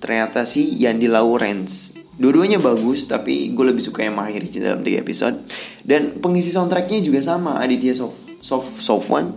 ternyata 0.00 0.48
si 0.48 0.80
Yandi 0.80 1.06
Lawrence. 1.06 1.94
Dua-duanya 2.20 2.60
bagus 2.60 3.08
tapi 3.08 3.52
gue 3.52 3.64
lebih 3.64 3.80
suka 3.80 4.04
yang 4.04 4.16
mengakhiri 4.16 4.48
cinta 4.48 4.72
dalam 4.72 4.84
tiga 4.84 5.00
episode. 5.00 5.40
Dan 5.84 6.20
pengisi 6.20 6.52
soundtracknya 6.52 7.00
juga 7.00 7.20
sama 7.24 7.60
Aditya 7.60 7.96
Sof, 7.96 8.16
Sof, 8.40 8.66
Sofwan. 8.80 9.32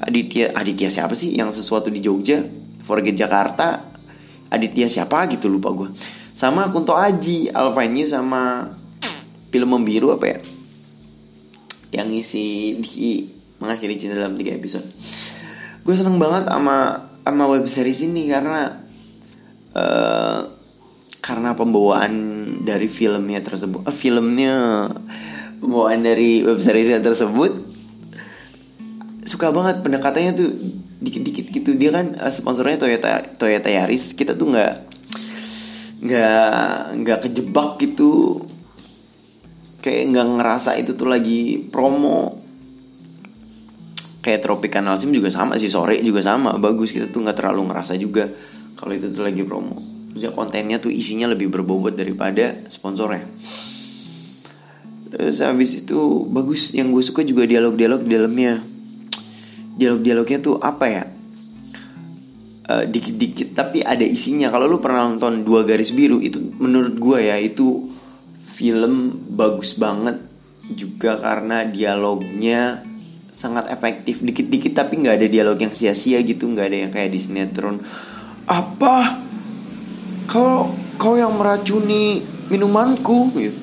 Aditya 0.00 0.52
Aditya 0.52 0.92
siapa 0.92 1.16
sih 1.16 1.36
yang 1.36 1.52
sesuatu 1.52 1.88
di 1.88 2.04
Jogja? 2.04 2.44
Forget 2.84 3.16
Jakarta. 3.16 3.96
Aditya 4.46 4.86
siapa 4.86 5.26
gitu 5.26 5.50
lupa 5.50 5.74
gue 5.74 5.90
Sama 6.30 6.70
Kunto 6.70 6.94
Aji 6.94 7.50
Alvanyu 7.50 8.06
sama 8.06 8.70
Film 9.50 9.74
Membiru 9.74 10.14
apa 10.14 10.36
ya? 10.36 10.38
Yang 11.96 12.06
ngisi 12.12 12.46
di 12.78 13.08
mengakhiri 13.58 13.96
cinta 13.96 14.20
dalam 14.20 14.36
tiga 14.36 14.52
episode. 14.52 14.84
Gue 15.82 15.96
seneng 15.96 16.20
banget 16.20 16.48
sama 16.48 17.08
sama 17.24 17.44
web 17.50 17.64
series 17.66 18.04
ini 18.04 18.28
karena 18.28 18.85
uh, 19.76 20.40
karena 21.20 21.52
pembawaan 21.52 22.14
dari 22.64 22.88
filmnya 22.88 23.44
tersebut 23.44 23.84
uh, 23.84 23.92
filmnya 23.92 24.88
pembawaan 25.60 26.00
dari 26.00 26.40
web 26.40 26.56
seriesnya 26.56 27.04
tersebut 27.04 27.76
suka 29.26 29.50
banget 29.50 29.82
pendekatannya 29.82 30.32
tuh 30.38 30.50
dikit-dikit 31.02 31.46
gitu. 31.52 31.70
Dia 31.76 31.90
kan 31.92 32.16
uh, 32.16 32.32
sponsornya 32.32 32.80
Toyota 32.80 33.20
Toyota 33.36 33.68
Yaris. 33.68 34.14
Kita 34.16 34.38
tuh 34.38 34.54
nggak 34.54 34.74
nggak 36.06 36.70
nggak 37.02 37.18
kejebak 37.28 37.70
gitu. 37.82 38.40
Kayak 39.82 40.02
nggak 40.14 40.26
ngerasa 40.40 40.70
itu 40.80 40.94
tuh 40.94 41.10
lagi 41.10 41.66
promo. 41.68 42.42
Kayak 44.24 44.42
Tropicana 44.42 44.98
Sim 44.98 45.14
juga 45.14 45.30
sama 45.30 45.54
sih 45.58 45.70
sore 45.70 46.02
juga 46.02 46.22
sama. 46.22 46.58
Bagus 46.58 46.90
kita 46.90 47.10
tuh 47.10 47.22
nggak 47.26 47.38
terlalu 47.38 47.70
ngerasa 47.70 47.94
juga 47.98 48.26
kalau 48.76 48.92
itu 48.92 49.08
tuh 49.08 49.24
lagi 49.24 49.40
promo. 49.42 49.80
Maksudnya 50.16 50.32
kontennya 50.32 50.76
tuh 50.80 50.92
isinya 50.92 51.28
lebih 51.28 51.52
berbobot 51.52 51.96
daripada 51.96 52.56
sponsornya. 52.72 53.28
Terus 55.12 55.44
habis 55.44 55.84
itu 55.84 56.24
bagus. 56.28 56.72
Yang 56.72 56.88
gue 56.92 57.02
suka 57.04 57.20
juga 57.20 57.44
dialog-dialog 57.44 58.00
di 58.04 58.10
dalamnya. 58.16 58.64
Dialog-dialognya 59.76 60.38
tuh 60.40 60.56
apa 60.56 60.86
ya? 60.88 61.04
Dikit 62.66 63.16
Dikit-dikit 63.16 63.48
tapi 63.52 63.84
ada 63.84 64.08
isinya. 64.08 64.48
Kalau 64.48 64.68
lu 64.68 64.80
pernah 64.80 65.04
nonton 65.04 65.46
Dua 65.46 65.62
Garis 65.62 65.94
Biru 65.94 66.18
Itu 66.18 66.42
menurut 66.58 66.98
gue 66.98 67.18
ya 67.22 67.38
itu 67.38 67.94
film 68.42 69.22
bagus 69.36 69.78
banget 69.78 70.18
Juga 70.74 71.20
karena 71.22 71.62
dialognya 71.68 72.82
sangat 73.36 73.68
efektif. 73.68 74.24
Dikit-dikit 74.24 74.72
tapi 74.72 74.96
nggak 75.04 75.20
ada 75.20 75.28
dialog 75.28 75.60
yang 75.60 75.76
sia-sia 75.76 76.24
gitu. 76.24 76.48
Nggak 76.48 76.66
ada 76.72 76.78
yang 76.88 76.92
kayak 76.96 77.12
di 77.12 77.20
sinetron 77.20 77.84
apa? 78.46 79.20
Kau 80.30 80.70
kau 80.96 81.14
yang 81.18 81.34
meracuni 81.34 82.22
minumanku? 82.48 83.34
Gitu. 83.34 83.58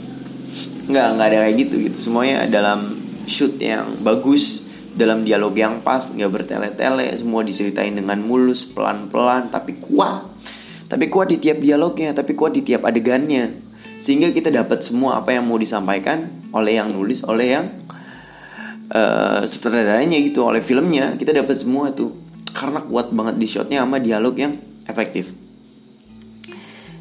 Nggak 0.92 1.08
nggak 1.16 1.28
ada 1.32 1.38
kayak 1.48 1.56
gitu 1.56 1.76
gitu. 1.88 1.98
Semuanya 2.00 2.46
dalam 2.52 3.00
shoot 3.24 3.56
yang 3.60 4.04
bagus 4.04 4.64
dalam 4.94 5.26
dialog 5.26 5.56
yang 5.56 5.80
pas 5.82 6.12
nggak 6.12 6.32
bertele-tele. 6.32 7.08
Semua 7.16 7.42
diceritain 7.42 7.96
dengan 7.96 8.20
mulus 8.20 8.68
pelan-pelan 8.68 9.50
tapi 9.50 9.80
kuat. 9.80 10.28
Tapi 10.92 11.10
kuat 11.10 11.32
di 11.32 11.40
tiap 11.40 11.64
dialognya 11.64 12.14
tapi 12.14 12.36
kuat 12.36 12.54
di 12.54 12.62
tiap 12.62 12.84
adegannya. 12.84 13.56
Sehingga 14.04 14.36
kita 14.36 14.52
dapat 14.52 14.84
semua 14.84 15.24
apa 15.24 15.32
yang 15.32 15.48
mau 15.48 15.56
disampaikan 15.56 16.28
oleh 16.52 16.76
yang 16.76 16.92
nulis 16.92 17.24
oleh 17.24 17.56
yang 17.56 17.66
uh, 18.92 19.48
sutradaranya 19.48 20.20
gitu 20.20 20.44
oleh 20.44 20.60
filmnya. 20.60 21.16
Kita 21.16 21.32
dapat 21.32 21.64
semua 21.64 21.96
tuh. 21.96 22.12
Karena 22.54 22.84
kuat 22.86 23.10
banget 23.10 23.42
di 23.42 23.48
shotnya 23.50 23.82
sama 23.82 23.98
dialog 23.98 24.36
yang 24.38 24.54
efektif? 24.88 25.32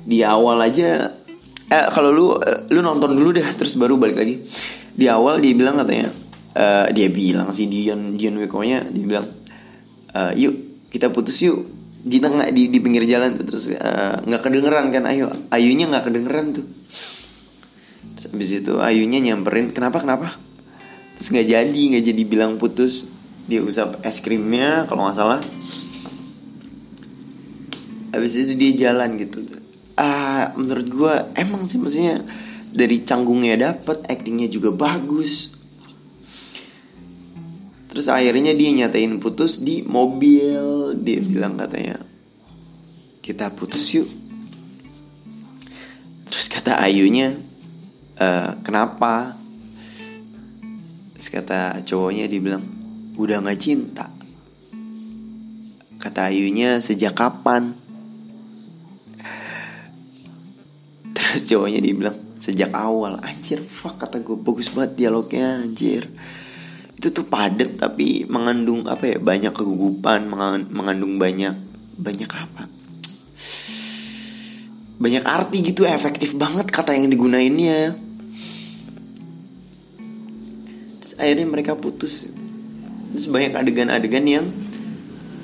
Di 0.02 0.26
awal 0.26 0.58
aja 0.66 1.14
eh 1.72 1.86
kalau 1.94 2.10
lu 2.10 2.26
lu 2.74 2.80
nonton 2.82 3.14
dulu 3.14 3.32
deh 3.32 3.46
terus 3.54 3.78
baru 3.78 3.94
balik 3.96 4.18
lagi. 4.18 4.42
Di 4.92 5.06
awal 5.08 5.40
dia 5.40 5.54
bilang 5.56 5.80
katanya 5.80 6.12
uh, 6.52 6.86
dia 6.92 7.08
bilang 7.08 7.48
sih 7.54 7.70
Dion 7.70 8.18
Dion 8.18 8.36
Wiko-nya 8.36 8.84
dia 8.92 9.04
bilang 9.06 9.26
uh, 10.12 10.32
yuk 10.36 10.86
kita 10.90 11.08
putus 11.14 11.40
yuk. 11.40 11.64
Di 12.02 12.18
tengah 12.18 12.50
di, 12.50 12.66
di 12.66 12.82
pinggir 12.82 13.06
jalan 13.06 13.38
tuh 13.38 13.46
terus 13.46 13.70
nggak 13.70 14.40
uh, 14.40 14.42
kedengeran 14.42 14.90
kan 14.90 15.06
Ayu. 15.06 15.30
Ayunya 15.54 15.86
nggak 15.86 16.10
kedengeran 16.10 16.46
tuh. 16.50 16.66
Terus 18.18 18.26
habis 18.34 18.50
itu 18.50 18.74
Ayunya 18.82 19.22
nyamperin 19.22 19.70
kenapa 19.70 20.02
kenapa? 20.02 20.34
Terus 21.14 21.30
nggak 21.30 21.46
jadi 21.46 21.82
nggak 21.94 22.04
jadi 22.10 22.22
bilang 22.26 22.58
putus. 22.58 23.06
Dia 23.46 23.62
usap 23.62 24.02
es 24.02 24.18
krimnya 24.18 24.86
kalau 24.90 25.06
nggak 25.06 25.18
salah 25.18 25.40
habis 28.12 28.36
itu 28.36 28.52
dia 28.54 28.88
jalan 28.88 29.16
gitu. 29.16 29.42
Ah 29.96 30.52
menurut 30.54 30.88
gue 30.88 31.14
emang 31.40 31.64
sih 31.64 31.80
maksudnya 31.80 32.20
dari 32.72 33.04
canggungnya 33.04 33.72
dapet 33.72 34.04
actingnya 34.08 34.48
juga 34.52 34.72
bagus. 34.72 35.56
Terus 37.92 38.08
akhirnya 38.08 38.56
dia 38.56 38.72
nyatain 38.72 39.20
putus 39.20 39.60
di 39.60 39.84
mobil 39.84 40.96
dia 40.96 41.20
bilang 41.20 41.60
katanya 41.60 42.00
kita 43.20 43.52
putus 43.52 43.84
yuk. 43.92 44.08
Terus 46.32 46.48
kata 46.48 46.80
Ayunya 46.80 47.36
e, 48.16 48.28
kenapa? 48.64 49.36
Terus 51.12 51.28
kata 51.28 51.84
cowoknya 51.84 52.24
dia 52.24 52.40
bilang 52.40 52.64
udah 53.20 53.44
nggak 53.44 53.60
cinta. 53.60 54.08
Kata 56.00 56.32
Ayunya 56.32 56.80
sejak 56.80 57.12
kapan 57.12 57.76
cowoknya 61.48 61.80
dia 61.80 61.94
bilang 61.94 62.16
sejak 62.42 62.74
awal 62.74 63.22
anjir 63.22 63.62
fuck 63.62 64.02
kata 64.02 64.20
gue 64.20 64.34
bagus 64.34 64.72
banget 64.74 65.06
dialognya 65.06 65.62
anjir. 65.62 66.10
Itu 66.98 67.10
tuh 67.10 67.26
padet 67.26 67.78
tapi 67.78 68.26
mengandung 68.30 68.86
apa 68.86 69.14
ya 69.14 69.18
banyak 69.18 69.50
kegugupan 69.54 70.26
mengandung 70.70 71.18
banyak 71.18 71.54
banyak 71.98 72.30
apa? 72.30 72.70
Banyak 75.02 75.24
arti 75.26 75.58
gitu 75.66 75.82
efektif 75.82 76.38
banget 76.38 76.70
kata 76.70 76.94
yang 76.94 77.10
digunainnya. 77.10 77.98
Terus 81.02 81.12
akhirnya 81.18 81.46
mereka 81.50 81.74
putus. 81.74 82.30
Terus 83.10 83.26
banyak 83.26 83.52
adegan-adegan 83.58 84.24
yang 84.30 84.46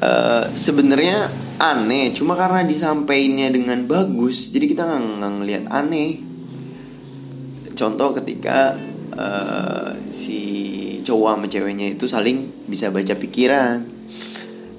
uh, 0.03 0.45
sebenarnya 0.55 1.31
aneh 1.59 2.15
cuma 2.15 2.39
karena 2.39 2.63
disampaikannya 2.63 3.49
dengan 3.51 3.79
bagus 3.91 4.51
jadi 4.55 4.67
kita 4.71 4.83
nggak 4.87 5.33
ngelihat 5.43 5.65
aneh. 5.71 6.23
Contoh 7.79 8.11
ketika 8.19 8.75
uh, 9.15 9.95
si 10.11 10.43
cowok 11.07 11.31
sama 11.39 11.47
ceweknya 11.47 11.95
itu 11.95 12.11
saling 12.11 12.67
bisa 12.67 12.91
baca 12.91 13.15
pikiran. 13.15 13.87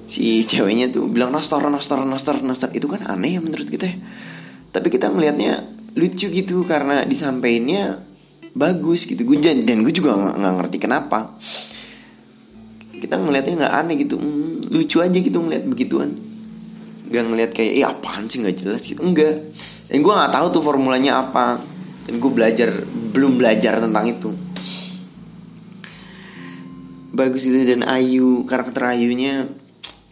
Si 0.04 0.44
ceweknya 0.44 0.92
tuh 0.92 1.08
bilang 1.08 1.32
nastar 1.32 1.64
nastar 1.72 2.04
nastar 2.04 2.44
nastar 2.44 2.68
itu 2.76 2.90
kan 2.90 3.00
aneh 3.08 3.38
ya 3.38 3.40
menurut 3.40 3.68
kita 3.68 3.88
ya. 3.88 3.96
Tapi 4.70 4.92
kita 4.92 5.08
ngelihatnya 5.08 5.64
lucu 5.96 6.28
gitu 6.28 6.62
karena 6.68 7.08
disampaikannya 7.08 8.04
bagus 8.52 9.08
gitu. 9.08 9.24
Gue 9.24 9.40
dan, 9.40 9.64
dan 9.64 9.80
gue 9.80 9.94
juga 9.96 10.18
nggak 10.18 10.54
ngerti 10.60 10.76
kenapa 10.76 11.40
kita 13.00 13.16
ngelihatnya 13.16 13.66
nggak 13.66 13.74
aneh 13.74 13.96
gitu. 14.04 14.20
Mm, 14.20 14.70
lucu 14.70 15.00
aja 15.00 15.16
gitu 15.16 15.40
ngeliat 15.40 15.64
begituan. 15.64 16.12
Gak 17.10 17.26
ngeliat 17.26 17.50
kayak 17.50 17.72
eh 17.74 17.82
apaan 17.82 18.30
sih? 18.30 18.38
Nggak 18.38 18.56
jelas 18.62 18.86
gitu. 18.86 19.02
Enggak 19.02 19.50
dan 19.90 20.06
gue 20.06 20.14
nggak 20.14 20.30
tahu 20.30 20.46
tuh 20.54 20.62
formulanya 20.62 21.18
apa. 21.18 21.58
Dan 22.06 22.22
gue 22.22 22.30
belajar 22.30 22.70
belum 22.86 23.42
belajar 23.42 23.82
tentang 23.82 24.06
itu. 24.06 24.30
Bagus 27.10 27.42
itu. 27.42 27.58
Dan 27.66 27.82
Ayu 27.82 28.46
karakter 28.46 28.86
Ayunya 28.86 29.50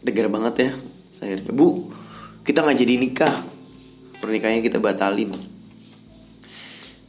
tegar 0.02 0.26
banget 0.26 0.54
ya. 0.58 0.70
Saya 1.14 1.38
bu 1.46 1.94
kita 2.42 2.66
nggak 2.66 2.78
jadi 2.82 2.94
nikah. 2.98 3.34
Pernikahannya 4.18 4.66
kita 4.66 4.82
batalin. 4.82 5.30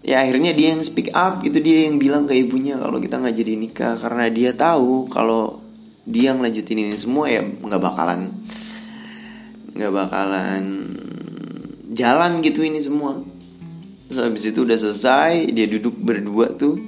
Ya 0.05 0.21
akhirnya 0.21 0.53
dia 0.53 0.77
yang 0.77 0.86
speak 0.86 1.09
up. 1.17 1.41
Gitu 1.41 1.57
dia 1.65 1.89
yang 1.89 1.98
bilang 1.98 2.29
ke 2.29 2.38
ibunya 2.38 2.77
kalau 2.77 3.01
kita 3.01 3.17
nggak 3.17 3.33
jadi 3.33 3.53
nikah. 3.57 3.93
Karena 3.98 4.29
dia 4.29 4.53
tahu 4.53 5.09
kalau 5.09 5.57
dia 6.10 6.34
ngelanjutin 6.34 6.89
ini 6.89 6.98
semua 6.98 7.30
ya 7.30 7.46
nggak 7.46 7.78
bakalan 7.78 8.34
nggak 9.78 9.94
bakalan 9.94 10.63
jalan 11.94 12.42
gitu 12.42 12.66
ini 12.66 12.82
semua. 12.82 13.22
Terus 14.10 14.20
habis 14.25 14.44
itu 14.50 14.66
udah 14.66 14.78
selesai 14.78 15.54
dia 15.54 15.70
duduk 15.70 15.98
berdua 15.98 16.54
tuh. 16.58 16.82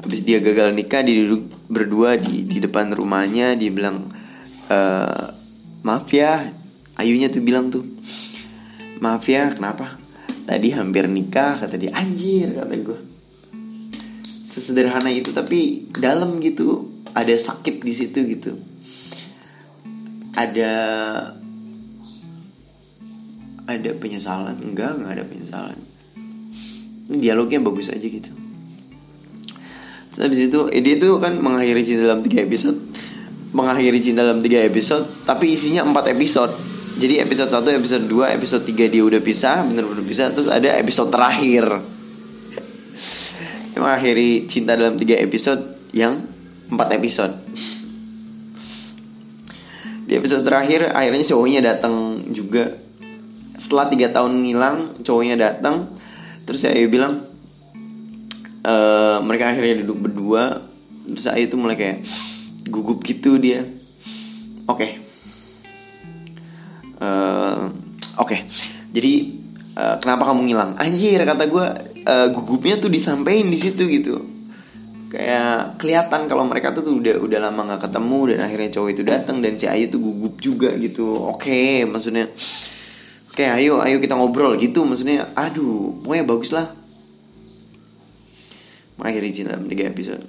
Habis 0.00 0.24
dia 0.24 0.40
gagal 0.40 0.72
nikah 0.72 1.04
dia 1.04 1.16
duduk 1.24 1.48
berdua 1.68 2.16
di 2.16 2.44
di 2.44 2.58
depan 2.60 2.92
rumahnya 2.92 3.56
dia 3.56 3.72
bilang 3.72 4.12
e, 4.68 4.78
maaf 5.84 6.08
ya 6.12 6.44
ayunya 6.96 7.28
tuh 7.28 7.44
bilang 7.44 7.68
tuh. 7.68 7.84
Maaf 9.00 9.24
ya 9.28 9.52
kenapa? 9.52 10.00
Tadi 10.44 10.68
hampir 10.76 11.08
nikah 11.08 11.60
kata 11.60 11.76
dia. 11.76 11.92
Anjir 11.96 12.52
kata 12.52 12.74
gue 12.80 13.00
sesederhana 14.54 15.10
itu 15.10 15.34
tapi 15.34 15.90
dalam 15.90 16.38
gitu 16.38 16.93
ada 17.14 17.34
sakit 17.38 17.78
di 17.78 17.92
situ 17.94 18.18
gitu. 18.26 18.58
Ada 20.34 20.72
ada 23.64 23.90
penyesalan. 23.96 24.58
Enggak 24.60 24.98
enggak 24.98 25.12
ada 25.22 25.24
penyesalan. 25.24 25.78
Dialognya 27.06 27.62
bagus 27.62 27.94
aja 27.94 28.02
gitu. 28.02 28.30
Terus 30.10 30.20
habis 30.20 30.40
itu 30.42 30.60
eh, 30.74 30.82
dia 30.82 30.98
tuh 30.98 31.22
kan 31.22 31.38
mengakhiri 31.38 31.82
cinta 31.86 32.10
dalam 32.10 32.20
tiga 32.26 32.42
episode. 32.42 32.82
Mengakhiri 33.54 33.98
cinta 34.02 34.26
dalam 34.26 34.42
tiga 34.42 34.66
episode 34.66 35.06
tapi 35.22 35.54
isinya 35.54 35.86
empat 35.86 36.10
episode. 36.10 36.50
Jadi 36.94 37.18
episode 37.18 37.50
1, 37.50 37.74
episode 37.74 38.06
2, 38.06 38.38
episode 38.38 38.62
3 38.70 38.86
dia 38.86 39.02
udah 39.02 39.18
pisah 39.18 39.66
bener-bener 39.66 40.06
pisah. 40.06 40.30
Terus 40.30 40.46
ada 40.46 40.78
episode 40.78 41.10
terakhir. 41.10 41.66
Yang 43.74 43.82
mengakhiri 43.82 44.46
cinta 44.46 44.78
dalam 44.78 44.94
tiga 44.94 45.18
episode 45.18 45.90
yang 45.90 46.33
empat 46.70 46.88
episode. 46.96 47.34
Di 50.04 50.12
episode 50.20 50.44
terakhir 50.44 50.92
akhirnya 50.92 51.24
cowoknya 51.24 51.60
datang 51.64 52.24
juga. 52.32 52.76
Setelah 53.56 53.86
tiga 53.88 54.08
tahun 54.12 54.44
ngilang 54.44 54.78
cowoknya 55.04 55.36
datang. 55.40 55.96
Terus 56.44 56.60
saya 56.60 56.84
bilang 56.90 57.24
e, 58.60 58.74
mereka 59.24 59.52
akhirnya 59.52 59.80
duduk 59.84 60.08
berdua. 60.08 60.64
Terus 61.08 61.24
saya 61.24 61.40
itu 61.40 61.56
mulai 61.56 61.76
kayak 61.76 62.04
gugup 62.68 63.00
gitu 63.04 63.40
dia. 63.40 63.64
Oke. 64.64 64.80
Okay. 64.80 64.90
uh, 67.04 67.68
oke. 68.16 68.32
Okay. 68.32 68.40
jadi 68.96 69.12
uh, 69.76 69.96
kenapa 70.00 70.32
kamu 70.32 70.48
ngilang? 70.48 70.70
Anjir 70.80 71.20
kata 71.20 71.44
gue 71.44 71.66
uh, 72.08 72.26
gugupnya 72.32 72.80
tuh 72.80 72.88
disampaikan 72.88 73.52
di 73.52 73.58
situ 73.60 73.84
gitu 73.92 74.33
kayak 75.14 75.78
kelihatan 75.78 76.26
kalau 76.26 76.42
mereka 76.42 76.74
tuh, 76.74 76.82
udah 76.98 77.22
udah 77.22 77.38
lama 77.38 77.60
nggak 77.70 77.86
ketemu 77.86 78.18
dan 78.34 78.38
akhirnya 78.42 78.70
cowok 78.74 78.90
itu 78.90 79.02
datang 79.06 79.38
dan 79.38 79.54
si 79.54 79.70
Ayu 79.70 79.86
tuh 79.86 80.02
gugup 80.02 80.42
juga 80.42 80.74
gitu. 80.74 81.14
Oke 81.14 81.46
okay, 81.46 81.74
maksudnya 81.86 82.26
oke 83.30 83.38
okay, 83.38 83.48
ayo 83.54 83.78
ayo 83.78 84.02
kita 84.02 84.18
ngobrol 84.18 84.58
gitu 84.58 84.82
maksudnya 84.82 85.30
aduh 85.38 85.94
pokoknya 86.02 86.24
bagus 86.26 86.50
lah. 86.50 86.66
Mengakhiri 88.98 89.30
cinta 89.30 89.54
tiga 89.70 89.86
episode. 89.86 90.26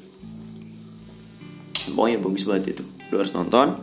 Pokoknya 1.89 2.17
bagus 2.21 2.45
banget 2.45 2.77
itu. 2.77 2.83
Lu 3.09 3.17
harus 3.17 3.33
nonton. 3.33 3.81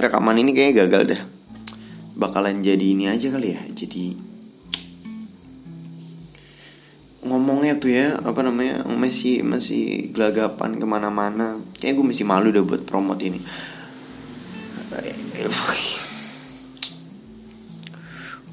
Rekaman 0.00 0.40
ini 0.40 0.56
kayaknya 0.56 0.88
gagal 0.88 1.02
dah 1.12 1.39
bakalan 2.20 2.60
jadi 2.60 2.84
ini 2.92 3.08
aja 3.08 3.32
kali 3.32 3.56
ya 3.56 3.64
jadi 3.72 4.12
ngomongnya 7.24 7.80
tuh 7.80 7.92
ya 7.92 8.20
apa 8.20 8.44
namanya 8.44 8.84
masih 8.88 9.44
masih 9.44 10.08
gelagapan 10.08 10.80
ke 10.80 10.86
mana-mana. 10.88 11.60
Kayak 11.76 12.00
gue 12.00 12.06
masih 12.16 12.24
malu 12.24 12.48
udah 12.48 12.64
buat 12.64 12.88
promote 12.88 13.20
ini. 13.20 13.44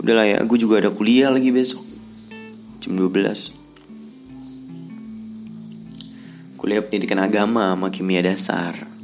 Udahlah 0.03 0.27
ya 0.29 0.37
gue 0.43 0.57
juga 0.59 0.83
ada 0.83 0.91
kuliah 0.93 1.31
lagi 1.33 1.49
besok 1.49 1.87
jam 2.87 2.93
12 2.93 3.51
kuliah 6.55 6.79
pendidikan 6.85 7.19
agama 7.19 7.73
sama 7.73 7.89
kimia 7.89 8.21
dasar 8.21 8.96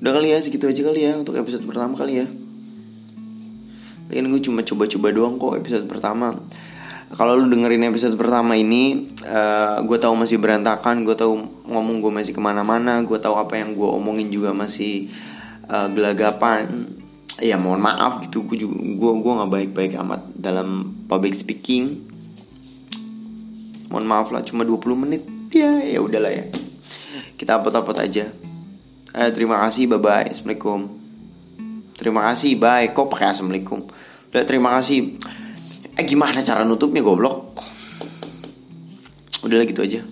Udah 0.00 0.16
kali 0.16 0.32
ya 0.32 0.40
segitu 0.40 0.64
aja 0.64 0.80
kali 0.80 1.04
ya 1.04 1.12
untuk 1.20 1.36
episode 1.36 1.60
pertama 1.68 1.92
kali 1.92 2.24
ya. 2.24 2.26
Lagian 4.08 4.32
gue 4.32 4.40
cuma 4.40 4.64
coba-coba 4.64 5.08
doang 5.12 5.36
kok 5.36 5.60
episode 5.60 5.84
pertama. 5.84 6.40
Kalau 7.12 7.36
lu 7.36 7.52
dengerin 7.52 7.84
episode 7.84 8.16
pertama 8.16 8.56
ini 8.56 9.12
uh, 9.28 9.84
gue 9.84 9.98
tahu 10.00 10.16
masih 10.16 10.40
berantakan 10.40 11.04
gue 11.04 11.12
tahu 11.12 11.44
ngomong 11.68 12.00
gue 12.00 12.12
masih 12.16 12.32
ke 12.32 12.40
mana-mana 12.40 13.04
gue 13.04 13.18
tahu 13.20 13.36
apa 13.36 13.60
yang 13.60 13.76
gue 13.76 13.84
omongin 13.84 14.32
juga 14.32 14.56
masih 14.56 15.12
uh, 15.68 15.92
gelagapan. 15.92 16.96
Ya 17.36 17.60
mohon 17.60 17.84
maaf 17.84 18.24
gitu 18.24 18.48
gue 18.48 18.56
juga 18.56 18.80
gue 18.80 19.12
gue 19.20 19.32
nggak 19.36 19.52
baik-baik 19.52 19.92
amat 20.00 20.32
dalam 20.32 20.96
public 21.12 21.36
speaking. 21.36 22.08
Mohon 23.92 24.06
maaf 24.08 24.32
lah 24.32 24.40
cuma 24.48 24.64
20 24.64 24.80
menit. 24.96 25.28
Ya 25.52 25.84
ya 25.84 26.00
udahlah 26.00 26.32
ya. 26.32 26.48
Kita 27.36 27.60
apot-apot 27.60 28.00
aja 28.00 28.32
Eh, 29.10 29.30
terima 29.34 29.58
kasih, 29.66 29.90
bye 29.90 29.98
bye. 29.98 30.30
Assalamualaikum. 30.30 30.80
Terima 31.98 32.30
kasih, 32.30 32.54
bye. 32.56 32.94
Kok 32.94 33.10
pakai 33.10 33.34
assalamualaikum? 33.34 33.90
Udah 34.30 34.44
terima 34.46 34.78
kasih. 34.78 35.18
Eh 35.98 36.04
gimana 36.06 36.38
cara 36.40 36.62
nutupnya 36.62 37.02
goblok? 37.02 37.58
Udah 39.42 39.66
gitu 39.66 39.82
aja. 39.82 40.06